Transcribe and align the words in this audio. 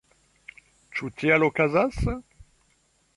Ĉu 0.99 1.09
tiel 1.19 1.45
okazas? 1.49 2.01